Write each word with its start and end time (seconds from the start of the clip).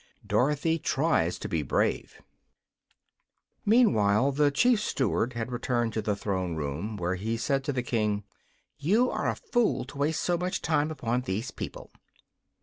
Dorothy 0.25 0.79
Tries 0.79 1.37
to 1.37 1.47
be 1.47 1.61
Brave 1.61 2.23
Meantime 3.67 4.33
the 4.33 4.49
Chief 4.49 4.79
Steward 4.81 5.33
had 5.33 5.51
returned 5.51 5.93
to 5.93 6.01
the 6.01 6.15
throne 6.15 6.55
room, 6.55 6.97
where 6.97 7.13
he 7.13 7.37
said 7.37 7.63
to 7.65 7.71
the 7.71 7.83
King: 7.83 8.23
"You 8.79 9.11
are 9.11 9.29
a 9.29 9.35
fool 9.35 9.85
to 9.85 9.99
waste 9.99 10.21
so 10.23 10.39
much 10.39 10.63
time 10.63 10.89
upon 10.89 11.21
these 11.21 11.51
people." 11.51 11.91